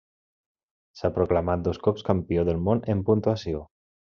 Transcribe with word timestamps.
S'ha 0.99 1.11
proclamat 1.17 1.63
dos 1.67 1.81
cops 1.89 2.07
campió 2.09 2.47
del 2.51 2.65
món 2.71 2.85
en 2.95 3.05
puntuació. 3.11 3.63